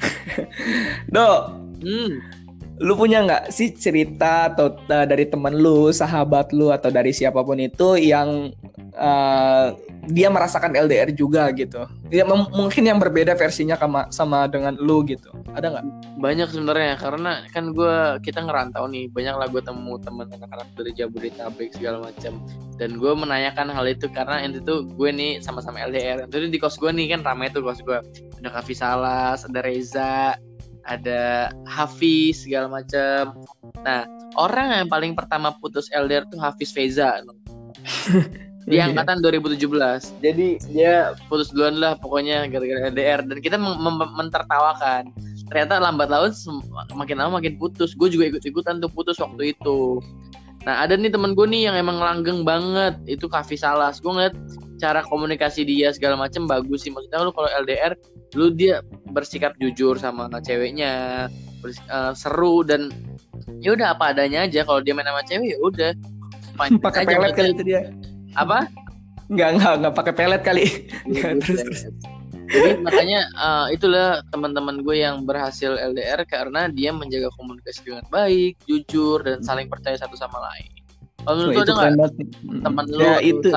Do, 1.13 1.57
hmm. 1.81 2.21
lu 2.85 2.93
punya 2.93 3.25
nggak 3.25 3.49
sih 3.49 3.73
cerita 3.73 4.53
atau 4.53 4.77
uh, 4.77 5.05
dari 5.09 5.25
temen 5.25 5.57
lu, 5.57 5.89
sahabat 5.89 6.53
lu 6.53 6.69
atau 6.69 6.93
dari 6.93 7.09
siapa 7.09 7.41
pun 7.41 7.57
itu 7.57 7.97
yang 7.97 8.53
uh, 8.93 9.73
dia 10.11 10.27
merasakan 10.27 10.75
LDR 10.75 11.15
juga 11.15 11.47
gitu. 11.55 11.87
Ya 12.11 12.27
mungkin 12.27 12.83
yang 12.83 12.99
berbeda 12.99 13.39
versinya 13.39 13.79
sama 13.79 14.11
sama 14.11 14.39
dengan 14.51 14.75
lu 14.75 15.03
gitu. 15.07 15.31
Ada 15.55 15.71
nggak? 15.71 15.85
Banyak 16.19 16.47
sebenarnya 16.51 16.99
karena 16.99 17.31
kan 17.55 17.71
gue 17.71 18.19
kita 18.19 18.43
ngerantau 18.43 18.83
nih 18.91 19.07
banyak 19.11 19.35
lah 19.39 19.47
gue 19.47 19.63
temu 19.63 19.95
teman 20.03 20.27
anak-anak 20.27 20.67
dari 20.75 20.91
Jabodetabek 20.91 21.69
segala 21.79 22.03
macam 22.03 22.43
dan 22.75 22.99
gue 22.99 23.13
menanyakan 23.15 23.71
hal 23.71 23.85
itu 23.87 24.11
karena 24.11 24.43
itu 24.43 24.59
tuh 24.65 24.83
gue 24.83 25.09
nih 25.13 25.39
sama-sama 25.39 25.79
LDR. 25.87 26.27
Jadi 26.27 26.51
di 26.51 26.59
kos 26.59 26.75
gue 26.75 26.91
nih 26.91 27.15
kan 27.15 27.23
ramai 27.23 27.47
tuh 27.47 27.63
kos 27.63 27.79
gue. 27.79 27.99
Ada 28.43 28.49
Kavi 28.59 28.75
Salas, 28.75 29.47
ada 29.47 29.59
Reza, 29.63 30.35
ada 30.83 31.51
Hafiz 31.63 32.43
segala 32.43 32.67
macam. 32.67 33.39
Nah 33.87 34.03
orang 34.35 34.83
yang 34.83 34.89
paling 34.91 35.15
pertama 35.15 35.55
putus 35.63 35.87
LDR 35.95 36.27
tuh 36.27 36.43
Hafiz 36.43 36.75
Feza. 36.75 37.23
di 38.63 38.79
angkatan 38.79 39.19
2017 39.19 40.23
jadi 40.23 40.47
dia 40.71 40.93
putus 41.27 41.51
duluan 41.51 41.75
lah 41.83 41.99
pokoknya 41.99 42.47
gara-gara 42.47 42.87
LDR 42.87 43.19
dan 43.27 43.37
kita 43.43 43.59
mentertawakan. 43.59 45.11
Ternyata 45.51 45.83
lambat 45.83 46.07
laun 46.07 46.31
makin 46.95 47.19
lama 47.19 47.37
makin 47.43 47.59
putus. 47.59 47.93
Gue 47.93 48.07
juga 48.07 48.31
ikut-ikutan 48.31 48.79
tuh 48.79 48.89
putus 48.89 49.19
waktu 49.19 49.53
itu. 49.53 49.99
Nah 50.63 50.87
ada 50.87 50.95
nih 50.95 51.11
temen 51.11 51.35
gue 51.35 51.43
nih 51.43 51.67
yang 51.69 51.75
emang 51.75 51.99
langgeng 51.99 52.47
banget. 52.47 52.95
Itu 53.05 53.27
Kavi 53.27 53.59
Salas. 53.59 53.99
Gue 53.99 54.15
ngeliat 54.15 54.35
cara 54.79 55.03
komunikasi 55.05 55.67
dia 55.67 55.91
segala 55.91 56.15
macem 56.15 56.47
bagus 56.47 56.87
sih. 56.87 56.91
Maksudnya 56.95 57.27
lu 57.27 57.35
kalau 57.35 57.51
LDR 57.51 57.93
lu 58.33 58.49
dia 58.55 58.79
bersikap 59.11 59.53
jujur 59.59 59.99
sama 59.99 60.31
ceweknya. 60.41 61.27
Uh, 61.87 62.11
seru 62.11 62.59
dan 62.59 62.91
ya 63.63 63.75
udah 63.75 63.95
apa 63.95 64.15
adanya 64.15 64.47
aja. 64.47 64.63
Kalau 64.63 64.79
dia 64.79 64.95
main 64.95 65.05
sama 65.05 65.21
cewek 65.27 65.53
ya 65.53 65.59
udah. 65.59 65.91
Pakai 66.85 67.03
pelet 67.05 67.33
kali 67.35 67.49
itu 67.51 67.63
dia 67.65 67.81
apa? 68.33 68.69
Nggak 69.31 69.49
nggak 69.59 69.73
nggak 69.83 69.93
pakai 69.95 70.13
pelet 70.13 70.41
kali. 70.41 70.65
Ya, 71.15 71.33
terus 71.37 71.61
terus. 71.63 71.81
Jadi 72.43 72.85
makanya 72.85 73.25
uh, 73.39 73.67
itulah 73.71 74.21
teman-teman 74.29 74.83
gue 74.83 74.99
yang 74.99 75.23
berhasil 75.23 75.73
LDR 75.73 76.21
karena 76.27 76.67
dia 76.69 76.91
menjaga 76.91 77.31
komunikasi 77.39 77.81
dengan 77.87 78.05
baik 78.11 78.59
jujur 78.67 79.23
dan 79.23 79.41
saling 79.41 79.71
percaya 79.71 79.95
satu 79.97 80.13
sama 80.19 80.37
lain. 80.51 80.69
Kalau 81.23 81.39
menurut 81.39 81.55
oh, 81.55 81.63
ada 81.63 81.73
nggak? 81.95 82.11
teman 82.67 82.85
lu 82.91 82.99
ya, 82.99 83.15
itu. 83.23 83.49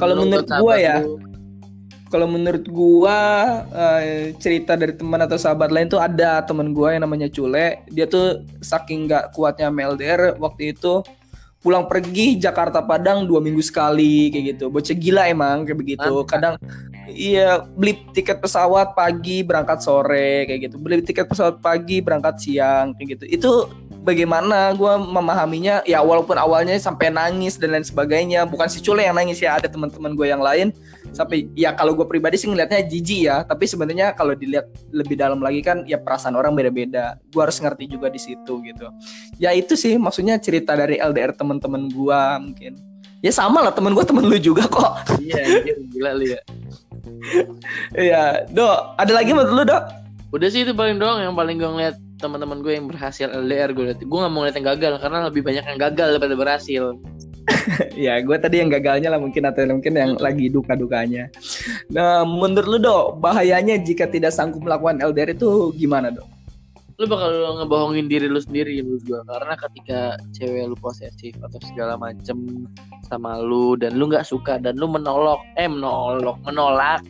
kalau 0.00 0.14
menurut 0.24 0.48
gue 0.48 0.76
ya 0.80 0.98
kalau 2.14 2.30
menurut 2.30 2.62
gua 2.70 3.18
uh, 3.74 4.30
cerita 4.38 4.78
dari 4.78 4.94
teman 4.94 5.18
atau 5.26 5.34
sahabat 5.34 5.74
lain 5.74 5.90
tuh 5.90 5.98
ada 5.98 6.46
teman 6.46 6.70
gua 6.70 6.94
yang 6.94 7.02
namanya 7.02 7.26
Cule. 7.26 7.82
Dia 7.90 8.06
tuh 8.06 8.46
saking 8.62 9.10
nggak 9.10 9.34
kuatnya 9.34 9.66
MLDR 9.66 10.38
waktu 10.38 10.78
itu 10.78 11.02
pulang 11.64 11.88
pergi 11.88 12.36
Jakarta 12.36 12.84
Padang 12.84 13.24
dua 13.24 13.40
minggu 13.40 13.64
sekali 13.64 14.28
kayak 14.28 14.44
gitu. 14.54 14.68
Bocah 14.68 14.92
gila 14.92 15.32
emang 15.32 15.64
kayak 15.64 15.80
begitu. 15.80 16.12
Kadang 16.28 16.60
iya 17.08 17.64
beli 17.64 18.04
tiket 18.12 18.44
pesawat 18.44 18.92
pagi 18.92 19.40
berangkat 19.40 19.80
sore 19.80 20.44
kayak 20.44 20.68
gitu. 20.68 20.76
Beli 20.76 21.00
tiket 21.00 21.24
pesawat 21.24 21.64
pagi 21.64 22.04
berangkat 22.04 22.36
siang 22.36 22.92
kayak 23.00 23.16
gitu. 23.16 23.24
Itu 23.32 23.50
bagaimana 24.04 24.76
gue 24.76 24.92
memahaminya 25.00 25.80
ya 25.88 26.04
walaupun 26.04 26.36
awalnya 26.36 26.76
sampai 26.76 27.08
nangis 27.08 27.56
dan 27.56 27.72
lain 27.72 27.82
sebagainya. 27.82 28.44
Bukan 28.44 28.68
si 28.68 28.84
Cule 28.84 29.00
yang 29.00 29.16
nangis 29.16 29.40
ya 29.40 29.56
ada 29.56 29.66
teman-teman 29.66 30.12
gue 30.12 30.28
yang 30.28 30.44
lain. 30.44 30.70
Sampai 31.16 31.48
ya 31.56 31.72
kalau 31.72 31.96
gue 31.96 32.04
pribadi 32.04 32.36
sih 32.36 32.52
ngelihatnya 32.52 32.84
jijik 32.84 33.20
ya. 33.24 33.36
Tapi 33.48 33.64
sebenarnya 33.64 34.12
kalau 34.12 34.36
dilihat 34.36 34.68
lebih 34.92 35.16
dalam 35.16 35.40
lagi 35.40 35.64
kan 35.64 35.88
ya 35.88 35.96
perasaan 35.96 36.36
orang 36.36 36.52
beda-beda. 36.52 37.16
Gue 37.32 37.40
harus 37.48 37.56
ngerti 37.58 37.88
juga 37.88 38.12
di 38.12 38.20
situ 38.20 38.60
gitu. 38.60 38.86
Ya 39.40 39.56
itu 39.56 39.74
sih 39.74 39.96
maksudnya 39.96 40.36
cerita 40.36 40.76
dari 40.76 41.00
LDR 41.00 41.32
teman-teman 41.32 41.88
gue 41.88 42.20
mungkin. 42.44 42.76
Ya 43.24 43.32
sama 43.32 43.64
lah 43.64 43.72
temen 43.72 43.96
gue 43.96 44.04
temen 44.04 44.28
lu 44.28 44.36
juga 44.36 44.68
kok. 44.68 45.16
Iya 45.16 45.64
gila 45.88 46.12
lu 46.20 46.28
ya. 46.28 46.40
Iya, 47.96 48.48
Do, 48.52 48.68
ada 48.96 49.12
lagi 49.12 49.32
menurut 49.32 49.52
lu, 49.52 49.62
Do? 49.64 49.78
Udah 50.34 50.48
sih 50.50 50.66
itu 50.66 50.74
paling 50.74 50.98
doang 50.98 51.22
yang 51.22 51.34
paling 51.38 51.56
gue 51.62 51.70
ngeliat 51.70 51.96
teman-teman 52.24 52.64
gue 52.64 52.72
yang 52.72 52.88
berhasil 52.88 53.28
LDR 53.28 53.76
gue 53.76 53.92
liat. 53.92 54.00
Gue 54.00 54.18
gak 54.24 54.32
mau 54.32 54.40
ngeliat 54.40 54.56
yang 54.56 54.68
gagal 54.72 54.92
karena 55.04 55.18
lebih 55.28 55.42
banyak 55.44 55.64
yang 55.68 55.78
gagal 55.78 56.08
daripada 56.16 56.34
berhasil. 56.34 56.96
ya, 58.08 58.24
gue 58.24 58.36
tadi 58.40 58.64
yang 58.64 58.72
gagalnya 58.72 59.12
lah 59.12 59.20
mungkin 59.20 59.44
atau 59.44 59.68
mungkin 59.68 59.92
yang 59.92 60.16
lagi 60.16 60.48
duka-dukanya. 60.48 61.28
Nah, 61.92 62.24
menurut 62.24 62.68
lu, 62.68 62.78
Do, 62.80 62.98
bahayanya 63.20 63.76
jika 63.84 64.08
tidak 64.08 64.32
sanggup 64.32 64.64
melakukan 64.64 65.04
LDR 65.04 65.36
itu 65.36 65.76
gimana, 65.76 66.08
Do? 66.08 66.24
Lu 66.94 67.10
bakal 67.10 67.58
ngebohongin 67.58 68.06
diri 68.06 68.30
lu 68.30 68.38
sendiri 68.38 68.78
menurut 68.78 69.02
gue 69.02 69.20
karena 69.26 69.54
ketika 69.58 69.98
cewek 70.30 70.70
lu 70.70 70.78
posesif 70.78 71.34
atau 71.42 71.58
segala 71.66 71.98
macem 71.98 72.70
sama 73.02 73.42
lu 73.42 73.74
dan 73.74 73.98
lu 73.98 74.06
nggak 74.06 74.22
suka 74.22 74.62
dan 74.62 74.78
lu 74.78 74.86
menolak 74.86 75.42
eh 75.58 75.66
menolak 75.66 76.38
menolak 76.46 77.02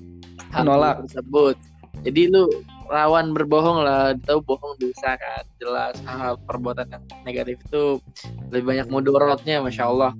menolak 0.56 1.04
tersebut 1.04 1.60
jadi 2.00 2.32
lu 2.32 2.48
rawan 2.94 3.34
berbohong 3.34 3.82
lah 3.82 4.14
tahu 4.22 4.38
bohong 4.46 4.78
dosa 4.78 5.18
kan 5.18 5.42
jelas 5.58 5.98
hal 6.06 6.38
perbuatan 6.46 6.86
yang 6.94 7.02
negatif 7.26 7.58
itu 7.66 7.98
lebih 8.54 8.70
banyak 8.70 8.86
mudorotnya 8.86 9.58
masya 9.58 9.90
Allah 9.90 10.14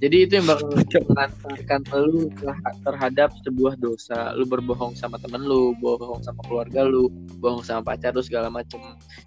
jadi 0.00 0.16
itu 0.24 0.32
yang 0.40 0.48
bakal 0.48 0.72
mengantarkan 1.12 1.80
lu 2.08 2.32
terhadap 2.88 3.36
sebuah 3.44 3.76
dosa. 3.76 4.32
Lu 4.32 4.48
berbohong 4.48 4.96
sama 4.96 5.20
temen 5.20 5.44
lu, 5.44 5.76
bohong 5.76 6.24
sama 6.24 6.40
keluarga 6.48 6.88
lu, 6.88 7.12
bohong 7.36 7.60
sama 7.60 7.84
pacar 7.84 8.16
lu 8.16 8.24
segala 8.24 8.48
macem. 8.48 8.80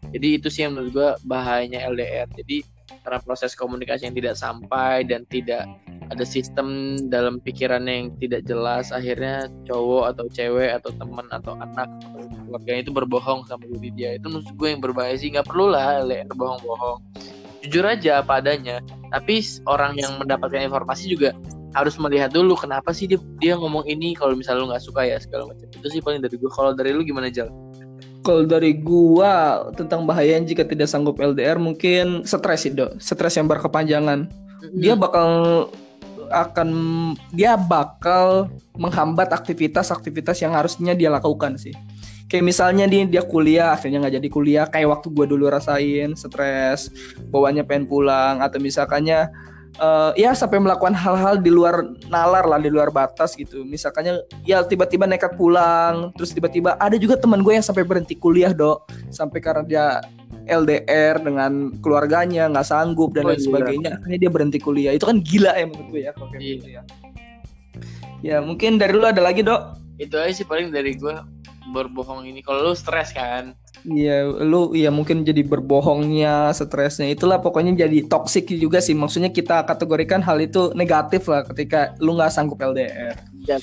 Jadi 0.10 0.42
itu 0.42 0.50
sih 0.50 0.65
yang 0.65 0.74
menurut 0.74 0.89
gue 0.89 1.10
bahayanya 1.30 1.86
LDR. 1.94 2.25
Jadi 2.34 2.65
karena 3.06 3.22
proses 3.22 3.53
komunikasi 3.53 4.10
yang 4.10 4.18
tidak 4.18 4.34
sampai 4.34 5.06
dan 5.06 5.30
tidak 5.30 5.70
ada 6.12 6.25
sistem 6.27 6.98
dalam 7.07 7.39
pikirannya 7.39 7.93
yang 7.93 8.07
tidak 8.19 8.41
jelas 8.50 8.91
akhirnya 8.91 9.48
cowok 9.69 10.15
atau 10.15 10.25
cewek 10.31 10.72
atau 10.81 10.91
teman 10.98 11.27
atau 11.31 11.55
anak 11.60 11.88
atau 11.88 12.25
keluarganya 12.48 12.81
itu 12.83 12.91
berbohong 12.91 13.48
sama 13.48 13.63
diri 13.77 13.89
dia. 13.95 14.10
Itu 14.17 14.27
menurut 14.33 14.51
gue 14.55 14.67
yang 14.67 14.81
berbahaya 14.81 15.15
sih. 15.15 15.31
Nggak 15.31 15.48
perlu 15.48 15.72
lah 15.72 16.03
LDR 16.03 16.27
bohong-bohong 16.33 17.00
jujur 17.63 17.88
aja 17.88 18.19
apa 18.19 18.43
adanya. 18.43 18.83
Tapi 19.10 19.39
orang 19.65 19.95
yang 19.95 20.19
mendapatkan 20.19 20.60
informasi 20.67 21.07
juga 21.15 21.31
harus 21.74 21.98
melihat 21.98 22.29
dulu 22.29 22.53
kenapa 22.53 22.93
sih 22.93 23.10
dia 23.10 23.17
dia 23.41 23.57
ngomong 23.57 23.81
ini 23.89 24.13
kalau 24.13 24.38
misalnya 24.38 24.62
lu 24.62 24.67
nggak 24.69 24.83
suka 24.83 25.07
ya 25.07 25.17
segala 25.17 25.50
macam. 25.50 25.65
Itu 25.72 25.88
sih 25.89 26.03
paling 26.03 26.22
dari 26.22 26.36
gue 26.36 26.51
kalau 26.51 26.75
dari 26.75 26.91
lu 26.93 27.01
gimana 27.01 27.31
Jal? 27.31 27.50
Kalau 28.24 28.48
dari 28.48 28.79
gua 28.79 29.67
tentang 29.75 30.07
bahaya 30.07 30.39
jika 30.39 30.63
tidak 30.63 30.88
sanggup 30.88 31.19
LDR 31.19 31.60
mungkin 31.60 32.24
stres 32.24 32.63
sih 32.63 32.72
dok, 32.72 32.95
stres 32.95 33.36
yang 33.36 33.51
berkepanjangan. 33.51 34.31
Dia 34.79 34.95
bakal 34.95 35.67
akan 36.33 36.69
dia 37.29 37.53
bakal 37.53 38.49
menghambat 38.73 39.29
aktivitas-aktivitas 39.29 40.41
yang 40.41 40.57
harusnya 40.57 40.97
dia 40.97 41.13
lakukan 41.13 41.55
sih. 41.61 41.73
Kayak 42.25 42.49
misalnya 42.49 42.85
dia 42.89 43.05
dia 43.05 43.21
kuliah 43.21 43.77
akhirnya 43.77 44.01
nggak 44.01 44.15
jadi 44.17 44.29
kuliah 44.33 44.65
kayak 44.65 44.89
waktu 44.89 45.07
gue 45.13 45.25
dulu 45.29 45.53
rasain 45.53 46.17
stres 46.17 46.89
bawanya 47.29 47.61
pengen 47.61 47.85
pulang 47.85 48.41
atau 48.41 48.57
misalkannya 48.57 49.29
uh, 49.77 50.11
ya 50.17 50.33
sampai 50.33 50.57
melakukan 50.57 50.97
hal-hal 50.97 51.37
di 51.37 51.53
luar 51.53 51.85
nalar 52.09 52.49
lah 52.49 52.57
di 52.57 52.73
luar 52.73 52.89
batas 52.89 53.37
gitu. 53.37 53.61
Misalkannya 53.61 54.25
ya 54.49 54.65
tiba-tiba 54.65 55.05
nekat 55.05 55.37
pulang 55.37 56.09
terus 56.17 56.33
tiba-tiba 56.33 56.73
ada 56.81 56.97
juga 56.97 57.21
teman 57.21 57.45
gue 57.45 57.53
yang 57.53 57.65
sampai 57.65 57.85
berhenti 57.85 58.17
kuliah 58.17 58.49
dok. 58.49 58.89
Sampai 59.13 59.37
karena 59.37 59.61
dia 59.61 59.85
LDR 60.47 61.19
dengan 61.23 61.71
keluarganya 61.79 62.51
nggak 62.51 62.67
sanggup 62.67 63.15
dan 63.15 63.27
oh, 63.27 63.29
lain 63.31 63.39
iya. 63.39 63.45
sebagainya 63.47 63.89
akhirnya 64.00 64.19
dia 64.19 64.31
berhenti 64.31 64.59
kuliah 64.59 64.93
itu 64.95 65.05
kan 65.07 65.23
gila 65.23 65.51
ya 65.55 65.65
menurut 65.67 65.88
gue 65.91 66.01
ya 66.03 66.12
kalau 66.15 66.27
kayak 66.31 66.43
iya. 66.43 66.53
gitu 66.55 66.67
ya 66.69 66.81
ya 68.23 68.38
mungkin 68.39 68.79
dari 68.79 68.93
lu 68.95 69.03
ada 69.03 69.19
lagi 69.19 69.43
dok 69.43 69.79
itu 70.00 70.15
aja 70.15 70.31
sih 70.31 70.47
paling 70.47 70.71
dari 70.71 70.95
gue 70.95 71.15
berbohong 71.71 72.27
ini 72.27 72.43
kalau 72.43 72.71
lu 72.71 72.75
stres 72.75 73.15
kan 73.15 73.55
Iya, 73.83 74.31
lu 74.47 74.71
ya 74.71 74.88
mungkin 74.88 75.27
jadi 75.27 75.43
berbohongnya, 75.43 76.55
stresnya 76.55 77.12
itulah 77.12 77.43
pokoknya 77.43 77.83
jadi 77.83 78.07
toksik 78.07 78.47
juga 78.55 78.79
sih. 78.79 78.95
Maksudnya 78.95 79.27
kita 79.27 79.67
kategorikan 79.67 80.23
hal 80.23 80.39
itu 80.39 80.71
negatif 80.71 81.27
lah 81.27 81.43
ketika 81.43 81.91
lu 82.00 82.15
nggak 82.15 82.31
sanggup 82.31 82.63
LDR. 82.63 83.19
Ya, 83.43 83.59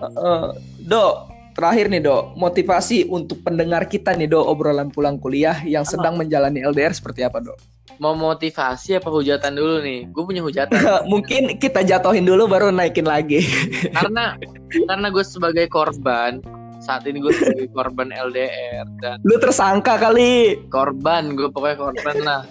uh, 0.00 0.08
uh, 0.08 0.44
do, 0.88 1.28
terakhir 1.58 1.90
nih 1.90 2.06
do, 2.06 2.30
motivasi 2.38 3.10
untuk 3.10 3.42
pendengar 3.42 3.90
kita 3.90 4.14
nih 4.14 4.30
do 4.30 4.38
obrolan 4.38 4.94
pulang 4.94 5.18
kuliah 5.18 5.58
yang 5.66 5.82
sedang 5.82 6.14
menjalani 6.14 6.62
LDR 6.62 6.94
seperti 6.94 7.26
apa 7.26 7.42
do? 7.42 7.58
Mau 7.98 8.14
motivasi 8.14 9.02
apa 9.02 9.10
hujatan 9.10 9.58
dulu 9.58 9.82
nih? 9.82 10.06
Gue 10.14 10.22
punya 10.22 10.46
hujatan. 10.46 10.78
Mungkin 11.12 11.58
kita 11.58 11.82
jatuhin 11.82 12.22
dulu 12.22 12.46
baru 12.46 12.70
naikin 12.70 13.10
lagi. 13.10 13.42
karena 13.98 14.38
karena 14.86 15.06
gue 15.10 15.24
sebagai 15.26 15.66
korban 15.66 16.38
saat 16.78 17.02
ini 17.10 17.18
gue 17.18 17.34
sebagai 17.34 17.74
korban 17.74 18.14
LDR 18.14 18.86
dan 19.02 19.18
lu 19.26 19.34
tersangka 19.42 19.98
kali 19.98 20.62
korban 20.70 21.34
gue 21.34 21.50
pokoknya 21.50 21.74
korban 21.74 22.16
lah 22.22 22.42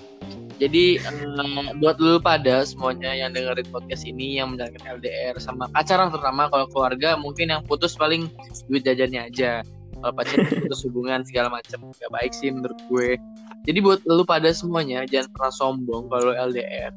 jadi 0.57 0.97
um, 1.05 1.77
buat 1.77 2.01
lu 2.01 2.17
pada 2.17 2.65
semuanya 2.65 3.13
yang 3.13 3.29
dengerin 3.29 3.69
podcast 3.69 4.09
ini 4.09 4.41
yang 4.41 4.53
menjalankan 4.57 4.97
LDR 4.97 5.37
sama 5.37 5.69
pacaran 5.69 6.09
terutama 6.09 6.49
kalau 6.49 6.65
keluarga 6.73 7.13
mungkin 7.13 7.53
yang 7.53 7.61
putus 7.61 7.93
paling 7.93 8.25
duit 8.65 8.81
jajannya 8.81 9.29
aja. 9.29 9.61
Kalau 10.01 10.13
pacaran 10.17 10.49
putus 10.65 10.81
hubungan 10.89 11.21
segala 11.29 11.53
macam 11.53 11.93
gak 11.93 12.09
baik 12.09 12.33
sih 12.33 12.49
menurut 12.49 12.77
gue. 12.89 13.21
Jadi 13.69 13.79
buat 13.85 14.01
lu 14.09 14.25
pada 14.25 14.49
semuanya 14.49 15.05
jangan 15.05 15.29
pernah 15.29 15.53
sombong 15.53 16.09
kalau 16.09 16.33
LDR 16.33 16.89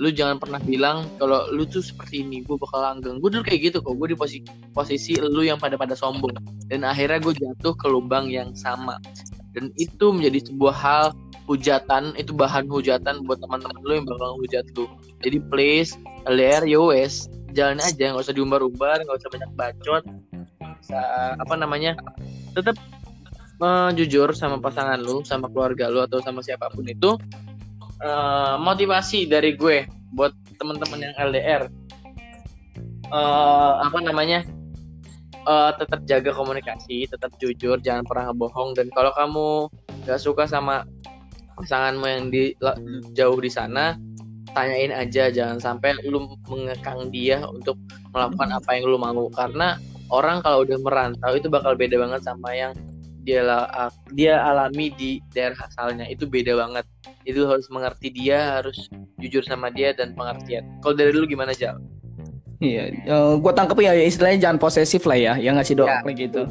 lu 0.00 0.08
jangan 0.08 0.40
pernah 0.40 0.56
bilang 0.64 1.04
kalau 1.20 1.44
lu 1.52 1.68
tuh 1.68 1.84
seperti 1.84 2.24
ini 2.24 2.40
gue 2.46 2.56
bakal 2.56 2.80
langgeng. 2.80 3.20
Gue 3.20 3.28
dulu 3.34 3.44
kayak 3.44 3.60
gitu 3.68 3.84
kok 3.84 3.98
gue 4.00 4.08
di 4.14 4.16
posisi 4.16 4.40
posisi 4.72 5.12
lu 5.18 5.44
yang 5.44 5.58
pada 5.58 5.76
pada 5.76 5.92
sombong. 5.92 6.32
Dan 6.70 6.88
akhirnya 6.88 7.20
gue 7.20 7.34
jatuh 7.36 7.74
ke 7.74 7.86
lubang 7.90 8.30
yang 8.32 8.54
sama. 8.56 8.96
Dan 9.52 9.74
itu 9.76 10.14
menjadi 10.14 10.46
sebuah 10.46 10.74
hal 10.78 11.04
hujatan 11.50 12.14
itu 12.14 12.30
bahan 12.30 12.70
hujatan 12.70 13.26
buat 13.26 13.42
teman-teman 13.42 13.82
lu 13.82 13.92
yang 13.98 14.06
bakal 14.06 14.38
hujat 14.38 14.62
lu. 14.78 14.86
Jadi 15.18 15.42
please 15.50 15.98
LDR 16.30 16.62
yowes 16.62 17.26
ya 17.50 17.74
jalan 17.74 17.82
aja 17.82 18.14
nggak 18.14 18.22
usah 18.22 18.36
diumbar-umbar 18.38 19.02
nggak 19.02 19.18
usah 19.18 19.30
banyak 19.34 19.50
bacot. 19.58 20.02
Bisa 20.78 21.00
apa 21.34 21.54
namanya 21.58 21.98
tetap 22.54 22.78
uh, 23.58 23.90
jujur 23.90 24.30
sama 24.30 24.62
pasangan 24.62 25.02
lu 25.02 25.26
sama 25.26 25.50
keluarga 25.50 25.90
lu 25.90 25.98
atau 26.06 26.22
sama 26.22 26.38
siapa 26.38 26.70
pun 26.70 26.86
itu 26.86 27.18
uh, 28.06 28.54
motivasi 28.62 29.26
dari 29.26 29.58
gue 29.58 29.90
buat 30.14 30.30
teman-teman 30.62 31.10
yang 31.10 31.14
LDR 31.18 31.62
uh, 33.10 33.18
eh, 33.18 33.72
apa 33.86 33.98
namanya 34.02 34.46
uh, 35.46 35.74
tetap 35.74 36.02
jaga 36.06 36.30
komunikasi 36.34 37.06
tetap 37.10 37.34
jujur 37.42 37.78
jangan 37.82 38.06
pernah 38.06 38.30
bohong. 38.34 38.74
Dan 38.76 38.90
kalau 38.94 39.12
kamu 39.14 39.48
gak 40.06 40.20
suka 40.20 40.46
sama 40.48 40.84
pasanganmu 41.60 42.06
yang 42.08 42.24
di 42.32 42.56
jauh 43.12 43.38
di 43.38 43.52
sana 43.52 43.94
tanyain 44.52 44.90
aja 44.90 45.30
jangan 45.30 45.62
sampai 45.62 45.94
lu 46.06 46.26
mengekang 46.50 47.08
dia 47.14 47.42
untuk 47.46 47.78
melakukan 48.10 48.50
apa 48.50 48.70
yang 48.74 48.84
lu 48.90 48.98
mau. 48.98 49.30
Karena 49.30 49.78
orang 50.10 50.42
kalau 50.42 50.66
udah 50.66 50.78
merantau 50.82 51.32
itu 51.38 51.46
bakal 51.46 51.78
beda 51.78 51.96
banget 52.00 52.22
sama 52.26 52.50
yang 52.54 52.72
dia 53.22 53.44
dia 54.16 54.40
alami 54.42 54.90
di 54.96 55.22
daerah 55.30 55.68
asalnya. 55.70 56.08
Itu 56.10 56.26
beda 56.26 56.56
banget. 56.58 56.86
Itu 57.22 57.46
harus 57.46 57.68
mengerti 57.70 58.10
dia 58.10 58.58
harus 58.58 58.90
jujur 59.20 59.44
sama 59.46 59.70
dia 59.70 59.94
dan 59.94 60.16
pengertian. 60.16 60.66
Kalau 60.82 60.96
dari 60.96 61.14
dulu 61.14 61.30
gimana 61.30 61.54
Jal? 61.54 61.78
Iya, 62.60 62.92
uh, 63.08 63.40
gue 63.40 63.52
tangkep 63.56 63.80
ya 63.80 63.96
istilahnya 63.96 64.44
jangan 64.44 64.60
posesif 64.60 65.08
lah 65.08 65.16
ya, 65.16 65.32
yang 65.40 65.56
ngasih 65.56 65.80
doa 65.80 65.88
ya, 65.88 66.04
kayak 66.04 66.28
gitu. 66.28 66.44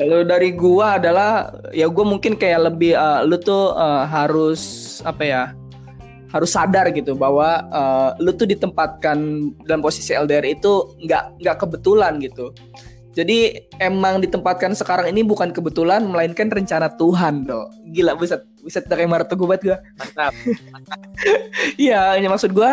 Kalau 0.00 0.24
dari 0.24 0.56
gua 0.56 0.96
adalah 0.96 1.52
ya 1.76 1.84
gue 1.84 2.00
mungkin 2.00 2.32
kayak 2.32 2.72
lebih 2.72 2.96
uh, 2.96 3.28
lu 3.28 3.36
tuh 3.36 3.76
uh, 3.76 4.08
harus 4.08 4.60
apa 5.04 5.22
ya, 5.28 5.42
harus 6.32 6.56
sadar 6.56 6.88
gitu 6.96 7.12
bahwa 7.12 7.60
uh, 7.68 8.16
lu 8.24 8.32
tuh 8.32 8.48
ditempatkan 8.48 9.52
dalam 9.68 9.84
posisi 9.84 10.16
LDR 10.16 10.48
itu 10.48 10.96
nggak 11.04 11.44
nggak 11.44 11.56
kebetulan 11.60 12.16
gitu. 12.24 12.48
Jadi 13.12 13.68
emang 13.84 14.24
ditempatkan 14.24 14.72
sekarang 14.72 15.12
ini 15.12 15.20
bukan 15.26 15.52
kebetulan 15.52 16.08
melainkan 16.08 16.48
rencana 16.48 16.88
Tuhan, 16.96 17.44
dong. 17.44 17.68
Gila 17.92 18.16
buset. 18.16 18.48
Buset 18.62 18.84
kayak 18.84 19.08
Maruto 19.08 19.34
gue 19.38 19.48
banget 19.48 19.62
gue. 19.72 19.78
Mantap. 19.98 20.32
Iya, 21.74 22.14
ya 22.14 22.28
maksud 22.30 22.54
gue, 22.54 22.70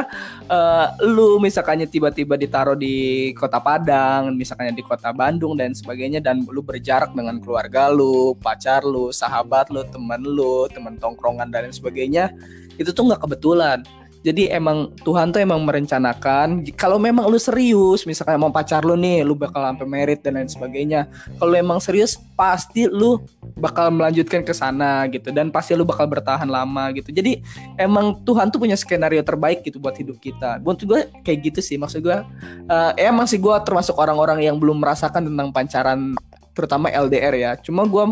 uh, 0.50 0.88
lu 1.02 1.42
misalkannya 1.42 1.90
tiba-tiba 1.90 2.38
ditaruh 2.38 2.78
di 2.78 3.30
kota 3.34 3.58
Padang, 3.58 4.34
misalkannya 4.38 4.78
di 4.78 4.86
kota 4.86 5.10
Bandung 5.10 5.58
dan 5.58 5.74
sebagainya, 5.74 6.22
dan 6.22 6.46
lu 6.46 6.62
berjarak 6.62 7.14
dengan 7.18 7.42
keluarga 7.42 7.90
lu, 7.90 8.38
pacar 8.38 8.86
lu, 8.86 9.10
sahabat 9.10 9.74
lu, 9.74 9.82
teman 9.90 10.22
lu, 10.22 10.70
teman 10.70 10.98
tongkrongan 11.02 11.50
dan 11.50 11.74
sebagainya, 11.74 12.34
itu 12.78 12.94
tuh 12.94 13.10
nggak 13.10 13.26
kebetulan. 13.26 13.82
Jadi 14.26 14.50
emang 14.50 14.90
Tuhan 15.06 15.30
tuh 15.30 15.38
emang 15.38 15.62
merencanakan 15.62 16.66
kalau 16.74 16.98
memang 16.98 17.30
lu 17.30 17.38
serius 17.38 18.10
misalkan 18.10 18.42
mau 18.42 18.50
pacar 18.50 18.82
lu 18.82 18.98
nih 18.98 19.22
lu 19.22 19.38
bakal 19.38 19.62
sampai 19.62 19.86
merit 19.86 20.26
dan 20.26 20.42
lain 20.42 20.50
sebagainya. 20.50 21.06
Kalau 21.38 21.54
emang 21.54 21.78
serius 21.78 22.18
pasti 22.34 22.90
lu 22.90 23.22
bakal 23.54 23.94
melanjutkan 23.94 24.42
ke 24.42 24.50
sana 24.50 25.06
gitu 25.14 25.30
dan 25.30 25.54
pasti 25.54 25.78
lu 25.78 25.86
bakal 25.86 26.10
bertahan 26.10 26.50
lama 26.50 26.90
gitu. 26.98 27.14
Jadi 27.14 27.46
emang 27.78 28.18
Tuhan 28.26 28.50
tuh 28.50 28.58
punya 28.58 28.74
skenario 28.74 29.22
terbaik 29.22 29.62
gitu 29.62 29.78
buat 29.78 29.94
hidup 29.94 30.18
kita. 30.18 30.58
Buat 30.66 30.82
gue 30.82 31.06
kayak 31.22 31.54
gitu 31.54 31.60
sih 31.62 31.78
maksud 31.78 32.02
gue. 32.02 32.18
Uh, 32.66 32.92
emang 32.98 33.30
sih 33.30 33.38
gue 33.38 33.54
termasuk 33.62 33.94
orang-orang 33.94 34.42
yang 34.42 34.58
belum 34.58 34.82
merasakan 34.82 35.30
tentang 35.30 35.54
pancaran 35.54 36.18
terutama 36.58 36.90
LDR 36.90 37.36
ya. 37.38 37.52
Cuma 37.62 37.86
gue 37.86 38.06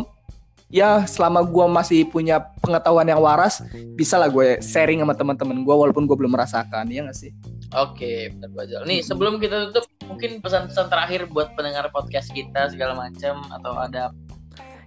ya 0.73 1.05
selama 1.05 1.45
gue 1.45 1.65
masih 1.69 2.09
punya 2.09 2.41
pengetahuan 2.65 3.05
yang 3.05 3.21
waras 3.21 3.61
bisa 3.93 4.17
lah 4.17 4.25
gue 4.25 4.57
sharing 4.57 5.05
sama 5.05 5.13
teman-teman 5.13 5.61
gue 5.61 5.75
walaupun 5.77 6.09
gue 6.09 6.17
belum 6.17 6.33
merasakan 6.33 6.89
ya 6.89 7.05
gak 7.05 7.13
sih 7.13 7.29
Oke, 7.73 8.29
benar 8.37 8.53
Bajal. 8.53 8.85
Nih, 8.85 9.01
sebelum 9.01 9.41
kita 9.41 9.73
tutup, 9.73 9.89
mungkin 10.05 10.37
pesan-pesan 10.45 10.93
terakhir 10.93 11.25
buat 11.33 11.57
pendengar 11.57 11.89
podcast 11.89 12.29
kita 12.29 12.69
segala 12.69 12.93
macam 12.93 13.41
atau 13.49 13.73
ada 13.73 14.13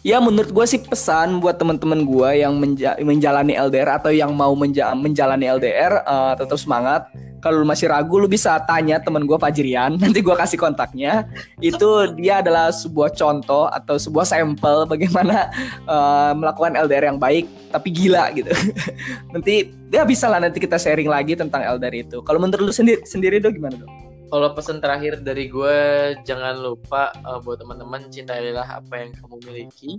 ya 0.06 0.22
menurut 0.22 0.54
gue 0.54 0.66
sih 0.70 0.78
pesan 0.78 1.42
buat 1.42 1.58
teman-teman 1.58 2.06
gue 2.06 2.46
yang 2.46 2.54
menja 2.62 2.94
menjalani 3.02 3.58
LDR 3.58 3.98
atau 3.98 4.14
yang 4.14 4.30
mau 4.30 4.54
menja 4.54 4.94
menjalani 4.94 5.50
LDR 5.50 6.06
uh, 6.06 6.38
eh, 6.38 6.46
tetap 6.46 6.58
semangat. 6.62 7.10
Kalau 7.42 7.62
lu 7.62 7.68
masih 7.68 7.86
ragu 7.90 8.18
lu 8.18 8.26
bisa 8.26 8.58
tanya 8.66 8.98
temen 8.98 9.22
gue 9.26 9.38
Fajrian 9.38 9.94
nanti 10.02 10.22
gue 10.22 10.36
kasih 10.38 10.62
kontaknya. 10.62 11.26
Itu 11.58 12.14
dia 12.14 12.38
adalah 12.38 12.70
sebuah 12.70 13.18
contoh 13.18 13.66
atau 13.66 13.98
sebuah 13.98 14.22
sampel 14.22 14.86
bagaimana 14.86 15.50
uh, 15.90 16.30
melakukan 16.38 16.78
LDR 16.86 17.10
yang 17.10 17.18
baik 17.18 17.50
tapi 17.74 17.90
gila 17.90 18.30
gitu. 18.30 18.54
Nanti 19.34 19.74
dia 19.90 20.02
bisa 20.06 20.30
lah 20.30 20.38
nanti 20.38 20.58
kita 20.62 20.78
sharing 20.78 21.10
lagi 21.10 21.34
tentang 21.34 21.66
LDR 21.66 22.06
itu. 22.06 22.22
Kalau 22.22 22.38
menurut 22.38 22.70
lu 22.70 22.74
sendiri 22.74 23.02
sendiri 23.02 23.42
dong 23.42 23.58
gimana 23.58 23.74
dong 23.78 24.15
kalau 24.26 24.50
pesan 24.54 24.82
terakhir 24.82 25.22
dari 25.22 25.46
gue 25.46 25.78
jangan 26.26 26.58
lupa 26.58 27.14
uh, 27.22 27.38
buat 27.38 27.62
teman-teman 27.62 28.10
cintailah 28.10 28.66
apa 28.66 28.94
yang 28.98 29.10
kamu 29.14 29.36
miliki 29.46 29.90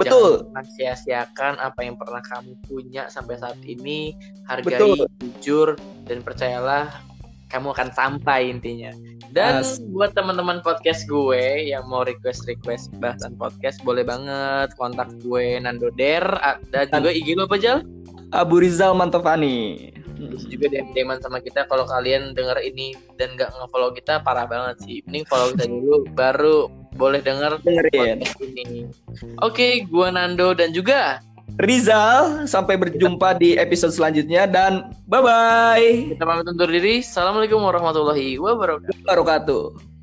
betul 0.00 0.48
jangan 0.48 0.66
sia-siakan 0.76 1.54
apa 1.60 1.80
yang 1.84 1.96
pernah 2.00 2.20
kamu 2.24 2.56
punya 2.64 3.08
sampai 3.12 3.36
saat 3.36 3.60
ini 3.64 4.16
hargai 4.48 4.80
betul. 4.80 4.96
jujur 5.20 5.68
dan 6.08 6.24
percayalah 6.24 6.88
kamu 7.46 7.72
akan 7.72 7.88
sampai 7.94 8.50
intinya 8.50 8.90
dan 9.30 9.62
As. 9.62 9.78
buat 9.92 10.16
teman-teman 10.16 10.64
podcast 10.64 11.06
gue 11.06 11.70
yang 11.70 11.84
mau 11.86 12.02
request 12.02 12.48
request 12.48 12.90
bahasan 12.98 13.36
podcast 13.36 13.78
boleh 13.84 14.02
banget 14.02 14.72
kontak 14.80 15.12
gue 15.22 15.60
Nando 15.60 15.92
Der 15.94 16.24
dan 16.72 16.88
juga 16.90 17.12
IG 17.12 17.36
lo 17.36 17.44
apa 17.46 17.56
Jal? 17.60 17.84
Abu 18.34 18.58
Rizal 18.58 18.96
Mantofani 18.98 19.95
terus 20.16 20.44
juga 20.48 20.66
DM 20.72 20.96
DM 20.96 21.12
sama 21.20 21.38
kita 21.44 21.68
kalau 21.68 21.84
kalian 21.84 22.32
denger 22.32 22.58
ini 22.64 22.96
dan 23.20 23.36
nggak 23.36 23.52
nge-follow 23.52 23.92
kita 23.92 24.24
parah 24.24 24.48
banget 24.48 24.80
sih. 24.82 24.98
Mending 25.04 25.24
follow 25.28 25.52
kita 25.54 25.64
dulu 25.68 25.96
baru 26.16 26.58
boleh 26.96 27.20
denger 27.20 27.60
dengerin. 27.60 28.24
ini. 28.56 28.88
Oke 29.44 29.52
okay, 29.52 29.72
gua 29.86 30.08
Nando 30.10 30.56
dan 30.56 30.72
juga 30.72 31.20
Rizal 31.56 32.44
sampai 32.44 32.76
berjumpa 32.76 33.38
di 33.40 33.56
episode 33.56 33.94
selanjutnya 33.94 34.44
dan 34.44 34.92
bye 35.08 35.24
bye 35.24 36.12
kita 36.12 36.24
pamit 36.26 36.44
undur 36.44 36.68
diri. 36.68 37.00
Assalamualaikum 37.00 37.64
warahmatullahi 37.64 38.36
wabarakatuh 38.36 39.95